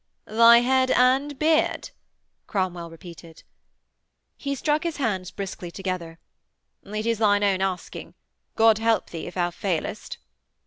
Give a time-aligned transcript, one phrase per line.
[0.25, 1.91] 'Thy head and beard!'
[2.47, 3.43] Cromwell repeated.
[4.35, 6.17] He struck his hands briskly together.
[6.83, 8.15] 'It is thine own asking.
[8.55, 10.17] God help thee if thou failest!'